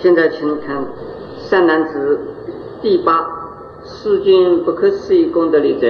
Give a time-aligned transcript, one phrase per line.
[0.00, 0.86] 现在请看
[1.38, 2.20] 善男子
[2.80, 3.28] 第八
[3.84, 5.88] 世间不可思议功德力者，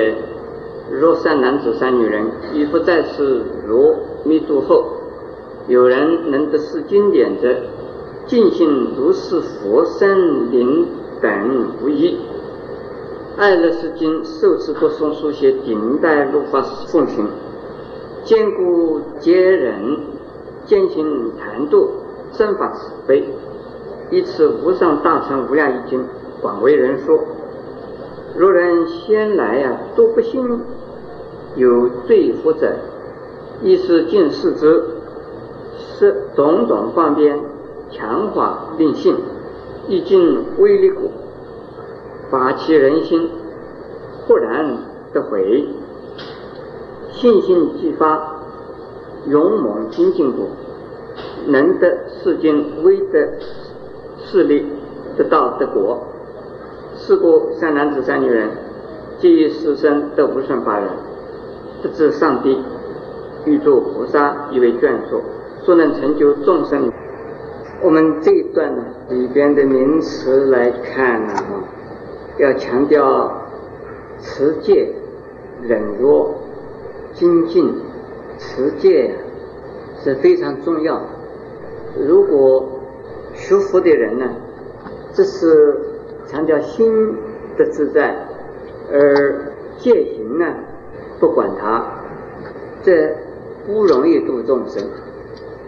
[0.90, 2.24] 若善男子、善女人，
[2.54, 3.94] 亦复在世如
[4.24, 4.86] 弥度后，
[5.66, 7.54] 有人能得是经典者，
[8.26, 8.66] 尽信
[8.96, 10.86] 如是佛身灵
[11.20, 12.18] 等无异。
[13.36, 17.28] 爱乐是经受持读诵书写顶戴如法奉行，
[18.24, 19.98] 坚固接人，
[20.64, 21.90] 坚行谈度，
[22.32, 23.28] 正法慈悲。
[24.10, 26.04] 以此无上大乘无量易经
[26.40, 27.18] 广为人说。
[28.36, 30.60] 若人先来呀都不信，
[31.56, 32.76] 有罪福者，
[33.62, 34.84] 亦是尽视之，
[35.76, 37.38] 是种种方便
[37.90, 39.16] 强化令信，
[39.88, 41.10] 易经威力故，
[42.30, 43.28] 发起人心，
[44.26, 44.76] 豁然
[45.12, 45.66] 得回，
[47.10, 48.40] 信心激发，
[49.26, 50.48] 勇猛精进故，
[51.46, 53.26] 能得世间威德。
[54.30, 54.66] 势力
[55.16, 55.98] 得道得国，
[56.96, 58.50] 是故善男子善女人，
[59.18, 60.88] 即于世生得无上法忍，
[61.82, 62.62] 得至上帝、
[63.46, 65.22] 欲诸菩萨以为眷属，
[65.64, 66.92] 所能成就众生。
[67.82, 71.34] 我们这一段呢里边的名词来看呢，
[72.38, 73.32] 要强调
[74.20, 74.92] 持戒、
[75.62, 76.34] 忍辱、
[77.14, 77.72] 精进，
[78.38, 79.14] 持戒
[80.02, 81.00] 是非常重要。
[82.06, 82.77] 如果
[83.48, 84.26] 学佛的人呢，
[85.14, 85.74] 这是
[86.26, 87.14] 强调心
[87.56, 88.14] 的自在，
[88.92, 90.44] 而戒行呢，
[91.18, 91.82] 不管它，
[92.82, 93.10] 这
[93.66, 94.82] 不容易度众生。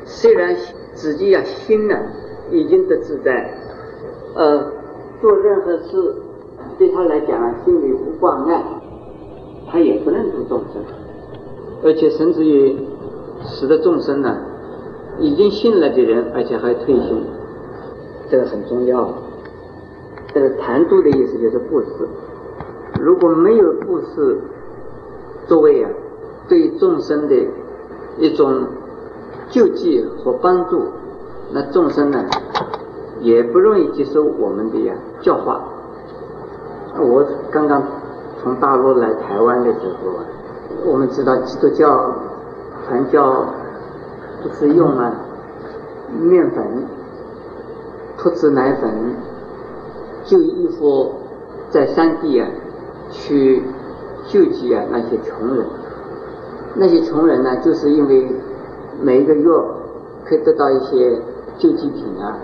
[0.05, 0.55] 虽然
[0.92, 1.97] 自己呀心呢
[2.50, 3.50] 已经得自在，
[4.34, 4.72] 呃，
[5.22, 6.17] 做任何事
[6.78, 8.62] 对他来讲啊，心里无挂碍，
[9.70, 10.83] 他也不能度众生，
[11.83, 12.77] 而且甚至于
[13.47, 14.37] 使得众生呢
[15.19, 17.25] 已经信了的人，而且还退心。
[18.31, 19.12] 这个很重要。
[20.33, 22.09] 这个谈度的意思就是布施。
[23.00, 24.39] 如果没有布施
[25.48, 25.91] 作为啊，
[26.49, 27.34] 对众生的
[28.19, 28.66] 一种
[29.49, 30.84] 救济和帮助，
[31.53, 32.25] 那众生呢
[33.21, 35.60] 也不容易接受我们的呀教化。
[36.99, 37.83] 我刚刚
[38.41, 40.25] 从大陆来台湾的时候啊，
[40.84, 42.15] 我们知道基督教
[42.87, 43.47] 传教
[44.43, 45.12] 不是用啊
[46.21, 46.65] 面粉。
[48.22, 48.92] 脱脂奶粉，
[50.25, 51.10] 就衣服
[51.70, 52.47] 在山地啊，
[53.10, 53.62] 去
[54.26, 55.64] 救济啊那些穷人。
[56.75, 58.28] 那些穷人呢，就是因为
[59.00, 59.50] 每一个月
[60.26, 61.19] 可以得到一些
[61.56, 62.36] 救济品啊，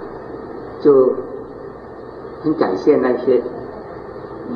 [0.81, 1.13] 就
[2.43, 3.43] 很感谢那些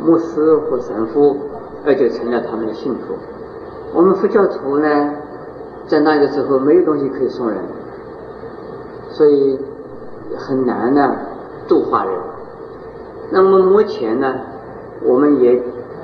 [0.02, 1.36] 牧师或神父，
[1.84, 3.14] 而就成了他们的信徒。
[3.92, 5.14] 我们佛教徒呢，
[5.86, 7.58] 在那个时候没有东西可以送人，
[9.10, 9.58] 所以。
[10.40, 11.16] 很难呢，
[11.68, 12.14] 度化人。
[13.30, 14.34] 那么目前呢，
[15.04, 15.62] 我们也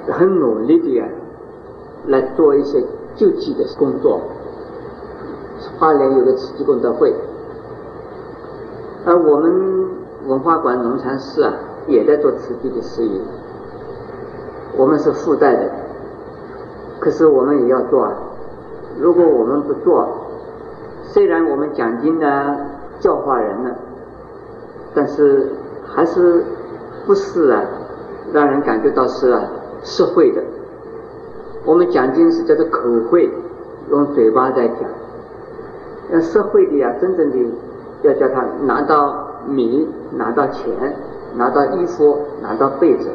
[0.09, 1.05] 很努力的呀，
[2.07, 2.81] 来做一些
[3.17, 4.21] 救济的工作。
[5.79, 7.13] 花莲有个慈济功德会，
[9.05, 9.89] 而我们
[10.27, 11.53] 文化馆农禅寺啊，
[11.89, 13.21] 也在做慈济的事业。
[14.77, 15.71] 我们是附带的，
[17.01, 18.13] 可是我们也要做啊。
[19.01, 20.07] 如果我们不做，
[21.03, 22.57] 虽然我们奖金呢，
[23.01, 23.71] 教化人呢。
[24.97, 25.47] 但是
[25.87, 26.43] 还是
[27.07, 27.63] 不是啊，
[28.33, 29.43] 让人感觉到是啊，
[29.83, 30.43] 社会的。
[31.67, 32.81] 我们讲经是叫做口
[33.11, 33.29] 会，
[33.91, 34.79] 用嘴巴在讲。
[36.13, 37.37] 要社会的呀，真正的
[38.03, 40.73] 要叫他拿到米，拿到钱，
[41.35, 43.11] 拿到衣服，拿到被子。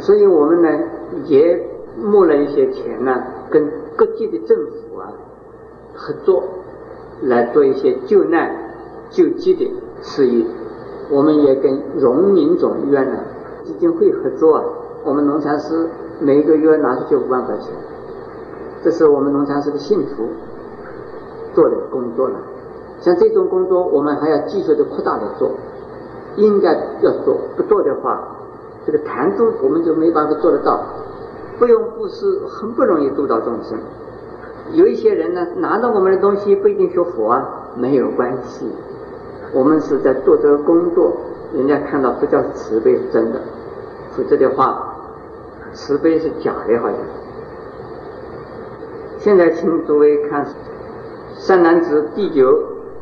[0.00, 0.68] 所以我们呢
[1.24, 1.58] 也
[1.96, 5.08] 募了一些钱呢，跟各地的政府啊
[5.94, 6.44] 合作，
[7.22, 8.54] 来做一些救难
[9.08, 10.44] 救济的事业。
[11.10, 13.18] 我们也跟荣民总医院呢
[13.64, 14.64] 基金会合作啊，
[15.04, 15.88] 我们农禅师
[16.20, 17.68] 每个月拿出去五万块钱，
[18.82, 20.28] 这是我们农禅师的信徒
[21.54, 22.36] 做的工作了。
[23.00, 25.50] 像这种工作，我们还要继续的扩大的做，
[26.36, 26.72] 应该
[27.02, 28.36] 要做，不做的话，
[28.86, 30.80] 这个谈度我们就没办法做得到。
[31.58, 33.78] 不用布施，很不容易度到众生。
[34.72, 38.66] 有一些人呢，拿到我们的东西不一定学佛啊，没有关系。
[39.54, 41.16] 我们是在做这个工作，
[41.54, 43.40] 人家看到不叫慈悲是真的，
[44.10, 44.96] 否则的话，
[45.72, 46.98] 慈悲是假的，好像。
[49.18, 50.44] 现在请诸位看，
[51.36, 52.58] 三男子第九，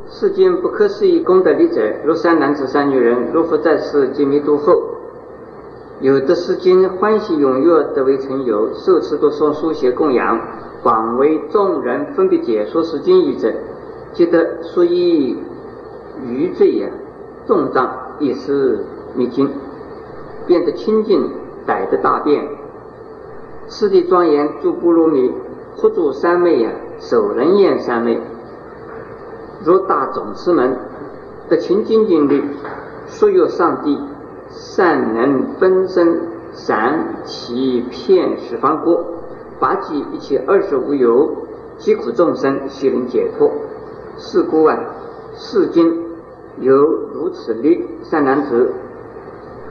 [0.06, 4.82] 世间不可思议功德力者，如三男子三女人，若复在世即弥度后，
[6.00, 10.38] 有的是今欢喜踊跃得为成有，受持读诵书写供养，
[10.82, 13.50] 广为众人分别解说是经义者，
[14.12, 15.38] 即得所以。
[16.32, 16.93] 余罪也，
[17.46, 18.84] 重障一时
[19.14, 19.49] 灭尽，
[20.46, 21.31] 变得清净，
[21.67, 22.49] 逮得大便。
[23.69, 25.32] 四地庄严诸波罗蜜，
[25.76, 28.20] 护住三昧呀，守人言三昧。
[29.64, 30.76] 若大总持门
[31.49, 32.43] 得清净经律，
[33.06, 33.99] 所有上帝
[34.50, 36.20] 善能分身
[36.52, 39.05] 散其片十方国，
[39.61, 41.31] 拔济一切二十无有
[41.79, 43.50] 疾苦众生，悉能解脱。
[44.19, 44.76] 是故啊，
[45.34, 46.01] 世经
[46.62, 46.75] 有
[47.12, 48.70] 如此力，善男子，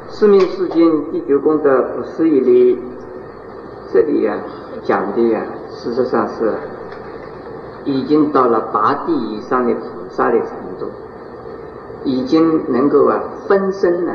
[0.09, 2.77] 四命世经第九功德不思议力。
[3.93, 4.37] 这里呀
[4.83, 6.53] 讲的呀，事实上是
[7.85, 10.87] 已经到了八地以上的菩萨的程度，
[12.03, 14.11] 已经能够啊分身呢，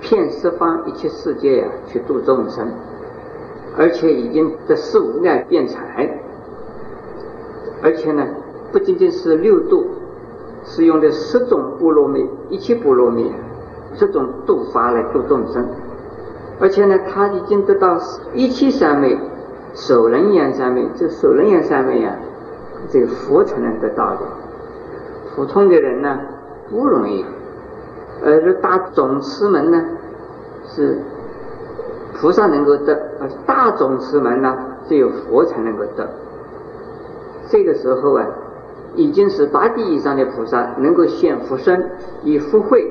[0.00, 2.68] 骗十方一切世界呀去度众生，
[3.76, 6.16] 而且已经这四无碍辩才，
[7.82, 8.24] 而且呢
[8.70, 9.86] 不仅仅是六度，
[10.64, 13.30] 是用的十种波罗蜜，一切波罗蜜，
[13.96, 15.66] 这种度法来度众生。
[16.60, 17.98] 而且呢，他已经得到
[18.32, 19.18] 一切三昧、
[19.74, 20.88] 守人言三昧。
[20.96, 22.16] 这守人言三昧啊，
[22.88, 24.20] 这个佛才能得到的，
[25.34, 26.18] 普通的人呢
[26.70, 27.24] 不容易。
[28.24, 29.84] 而这大总持门呢，
[30.66, 30.98] 是
[32.14, 34.56] 菩萨能够得，而大总持门呢，
[34.88, 36.08] 只有佛才能够得。
[37.48, 38.24] 这个时候啊，
[38.94, 41.90] 已经是八地以上的菩萨能够现福身，
[42.22, 42.90] 以福慧、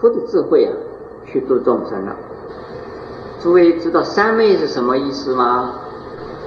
[0.00, 0.72] 福的智慧啊，
[1.24, 2.16] 去度众生了。
[3.40, 5.74] 诸位知道三昧是什么意思吗？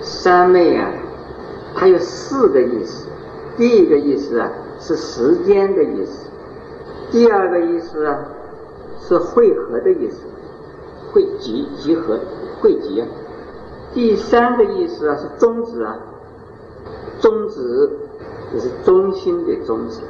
[0.02, 0.92] 三昧啊，
[1.76, 3.08] 它有四个意思。
[3.56, 6.28] 第一个意思啊，是时间的意思；
[7.12, 8.20] 第二个意思啊，
[9.00, 10.26] 是汇合的意思，
[11.12, 12.20] 汇集、集合、
[12.62, 13.04] 汇集；
[13.94, 15.98] 第三个意思啊，是宗旨啊，
[17.20, 17.90] 宗旨
[18.54, 20.02] 就是中心的宗旨；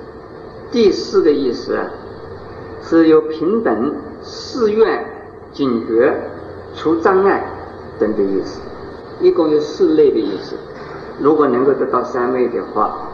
[0.71, 1.85] 第四个意思啊，
[2.81, 3.93] 是有平等、
[4.23, 5.05] 誓愿、
[5.51, 6.15] 警觉。
[6.75, 7.43] 除障碍
[7.97, 8.61] 等的意思，
[9.19, 10.55] 一共有四类的意思。
[11.19, 13.09] 如果能够得到三昧的话，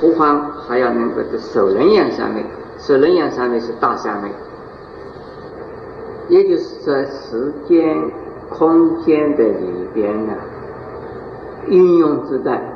[0.00, 2.42] 何况还要能够得守人言三昧。
[2.78, 4.30] 守人言三昧是大三昧，
[6.28, 8.10] 也就是在时间、
[8.48, 10.32] 空间的里边呢，
[11.66, 12.73] 运用自在。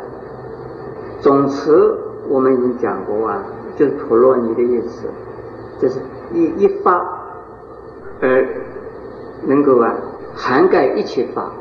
[1.21, 1.97] 总词
[2.29, 3.43] 我们已经讲过啊，
[3.77, 5.09] 就是陀罗尼的意思，
[5.81, 6.01] 就是
[6.33, 6.95] 一一发
[8.21, 8.47] 而。
[9.47, 9.95] 能够啊
[10.35, 11.53] 涵盖一切法，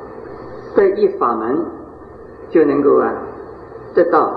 [0.75, 1.63] 这一法门
[2.49, 3.13] 就能够啊
[3.93, 4.33] 得到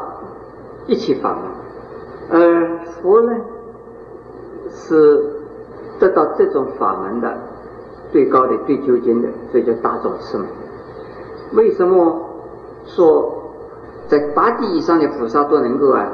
[0.86, 3.34] 一切法门，而佛呢
[4.68, 5.24] 是
[5.98, 7.34] 得到这种法门的
[8.12, 10.46] 最高的、最究竟的，所以叫大众师门。
[11.54, 12.20] 为什么
[12.84, 13.39] 说
[14.10, 16.10] 在八地以上的菩萨都能够啊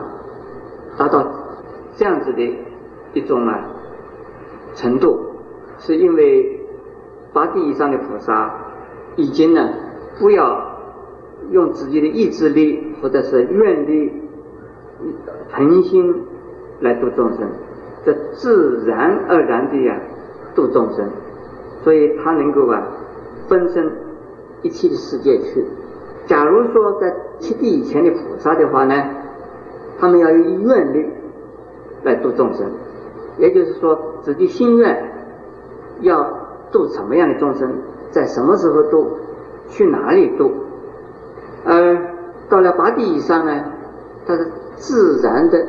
[0.97, 1.27] 达到
[1.97, 2.57] 这样子的
[3.15, 3.65] 一种啊
[4.75, 5.19] 程度？
[5.79, 6.53] 是因为。
[7.33, 8.55] 八地以上的菩萨，
[9.17, 9.69] 已经呢，
[10.19, 10.79] 不要
[11.51, 14.11] 用自己的意志力或者是愿力、
[15.53, 16.25] 恒心
[16.81, 17.47] 来度众生，
[18.07, 20.01] 这自然而然的呀
[20.55, 21.11] 度众生，
[21.85, 22.87] 所以他能够啊
[23.51, 23.93] 分身
[24.63, 25.63] 一切的世界去。
[26.27, 28.95] 假如说在七地以前的菩萨的话呢，
[29.99, 31.09] 他们要有愿力
[32.03, 32.67] 来度众生，
[33.39, 35.13] 也就是说自己心愿
[36.03, 36.45] 要。
[36.73, 37.73] 度什么样的众生，
[38.11, 39.07] 在什么时候度，
[39.69, 40.51] 去哪里度？
[41.65, 41.97] 而
[42.49, 43.65] 到了八地以上呢，
[44.27, 45.65] 它是自然的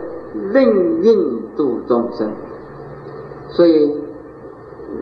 [0.51, 0.65] 任
[1.03, 2.31] 运度众生，
[3.50, 3.96] 所以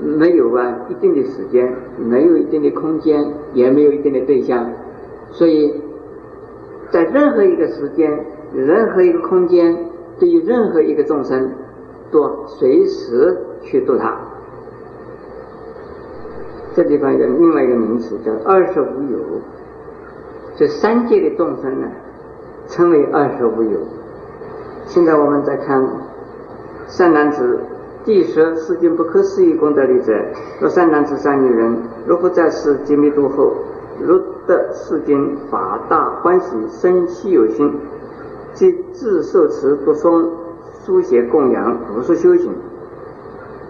[0.03, 4.70] 没有啊一定的时间，没有一定的空间，也没有一定的对象，
[5.36, 5.82] 所以
[6.92, 9.77] 在任何一个时间、任何一个空间，
[10.18, 11.51] 对于任何一个众生，
[12.10, 14.18] 都随时去度他。
[16.74, 19.20] 这地方有另外一个名词叫二十无有，
[20.56, 21.88] 这三界的众生呢，
[22.68, 23.80] 称为二十无有。
[24.86, 25.86] 现在我们再看
[26.88, 27.60] 善男子，
[28.06, 30.13] 第十世间不可思议功德力者，
[30.62, 31.77] 若善男子善女人，
[32.08, 33.54] 如复在世极灭度后，
[34.00, 37.74] 如得世间法大欢喜生希有心，
[38.54, 40.30] 即自受持读诵
[40.86, 42.52] 书写供养如是修行，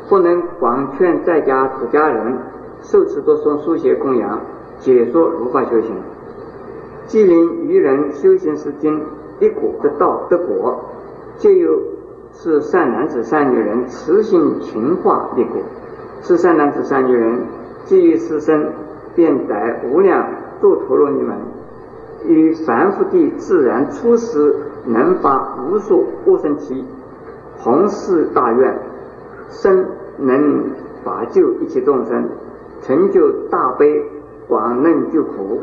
[0.09, 2.37] 不能广劝在家出家人。
[2.81, 4.39] 受持多诵书写供养
[4.79, 5.95] 解说如法修行，
[7.07, 9.01] 既令愚人修行时经
[9.39, 10.79] 一果得道得果，
[11.37, 11.79] 皆由
[12.31, 15.61] 是善男子善女人慈心勤化立果。
[16.21, 17.39] 是善男子善女人
[17.85, 18.71] 基于师身，
[19.15, 19.55] 便得
[19.89, 20.27] 无量
[20.65, 21.37] 度陀罗尼门，
[22.25, 24.55] 于凡夫地自然出世，
[24.87, 26.83] 能发无数无生期，
[27.59, 28.79] 弘誓大愿，
[29.49, 29.85] 生
[30.17, 30.71] 能
[31.03, 32.27] 法救一切众生，
[32.81, 34.03] 成就大悲，
[34.47, 35.61] 广能救苦，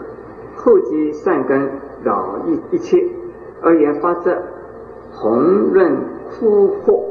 [0.55, 1.69] 厚积善根，
[2.05, 3.05] 饶益一切，
[3.61, 4.41] 而言发则，
[5.11, 5.97] 弘润
[6.31, 7.03] 枯惑，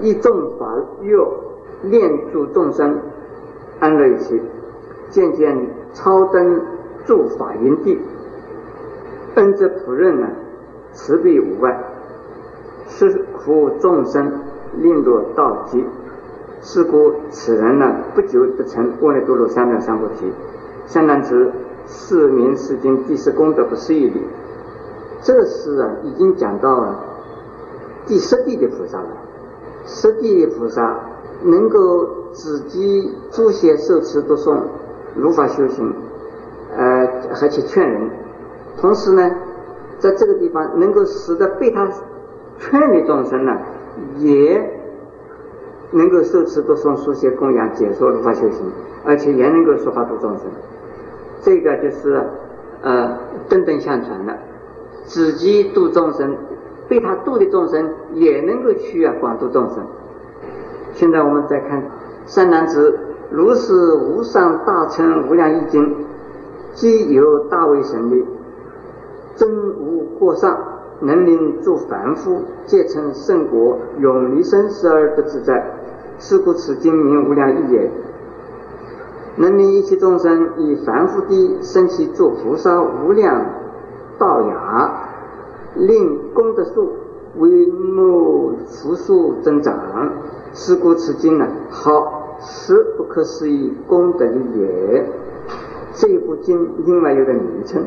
[0.00, 0.66] 一众法
[1.00, 1.26] 乐，
[1.80, 2.98] 念诸众生，
[3.80, 4.42] 安乐一切，
[5.08, 5.56] 渐渐
[5.94, 6.60] 超登
[7.04, 7.98] 诸法云地，
[9.34, 10.28] 恩泽普任呢，
[10.92, 11.84] 慈悲无外，
[12.88, 14.40] 是苦众生
[14.76, 15.84] 令若道极。
[16.60, 20.32] 是故此人呢，不久得成阿耨多罗三藐三菩提。
[20.86, 21.50] 善男子，
[21.86, 24.22] 是名是经第十功德不思议理。
[25.22, 27.00] 这是啊，已经讲到了
[28.06, 29.08] 第十地的菩萨了。
[29.86, 31.00] 十地的菩萨
[31.42, 34.60] 能够自己助写受持读诵，
[35.16, 35.92] 如法修行，
[37.40, 38.10] 而且劝人。
[38.78, 39.30] 同时呢，
[39.98, 41.88] 在这个地方能够使得被他
[42.58, 43.58] 劝的众生呢，
[44.18, 44.78] 也。
[45.94, 48.64] 能够受持读诵书写供养解说如法修行，
[49.04, 50.46] 而且也能够说法度众生，
[51.42, 52.18] 这个就是
[52.80, 53.14] 呃
[53.46, 54.34] 等等相传的，
[55.04, 56.34] 自己度众生，
[56.88, 59.84] 被他度的众生也能够去啊广度众生。
[60.94, 61.82] 现在我们再看
[62.24, 62.98] 三男子，
[63.30, 65.94] 如是无上大乘无量义经，
[66.74, 68.24] 皆有大威神力，
[69.36, 70.58] 真无过上，
[71.00, 75.78] 能令诸凡夫皆成圣果，永离生死而不自在。
[76.18, 77.90] 是故此经名无量义也，
[79.36, 83.44] 能令一切众生以凡夫地生起做菩萨无量
[84.18, 85.08] 道雅，
[85.74, 86.92] 令功德数
[87.38, 90.12] 为目福数增长。
[90.54, 95.06] 是故此经呢，好是不可思议功德也。
[95.94, 97.84] 这一部经另外有个名称，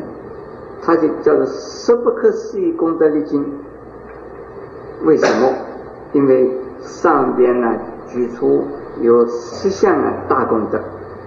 [0.82, 3.44] 它就叫做十不可思议功德力经。
[5.04, 5.52] 为什么？
[6.12, 7.74] 因为上边呢。
[8.08, 8.62] 举出
[9.00, 10.78] 有十项啊大功德，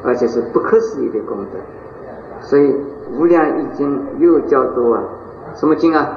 [0.01, 1.59] 而且是不可思议的功德，
[2.39, 2.71] 所以
[3.17, 5.03] 《无量易经》又叫做啊
[5.55, 6.09] 什么经啊？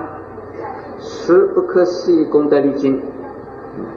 [1.00, 3.02] 十不可思议功德的经。